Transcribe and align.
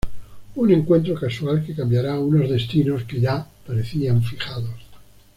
Un 0.55 0.71
encuentro 0.71 1.13
casual 1.13 1.63
que 1.63 1.75
cambiará 1.75 2.17
unos 2.19 2.49
destinos 2.49 3.03
que 3.03 3.19
ya 3.21 3.45
parecían 3.67 4.23
fijados. 4.23 4.79